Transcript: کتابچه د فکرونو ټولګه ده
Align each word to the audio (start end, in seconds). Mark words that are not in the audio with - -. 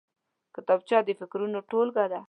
کتابچه 0.55 0.97
د 1.07 1.09
فکرونو 1.19 1.59
ټولګه 1.69 2.05
ده 2.11 2.19